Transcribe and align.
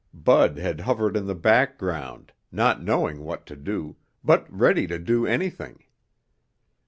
Bud 0.15 0.57
had 0.57 0.79
hovered 0.79 1.15
in 1.15 1.27
the 1.27 1.35
background, 1.35 2.31
not 2.51 2.81
knowing 2.81 3.19
what 3.23 3.45
to 3.45 3.55
do, 3.55 3.97
but 4.23 4.51
ready 4.51 4.87
to 4.87 4.97
do 4.97 5.27
anything. 5.27 5.83